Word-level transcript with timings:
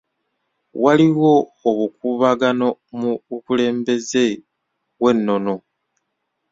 Waliwo 0.83 1.33
obukuubagano 1.69 2.67
mu 2.99 3.11
bukulembeze 3.27 4.25
bw'ennono. 4.99 5.55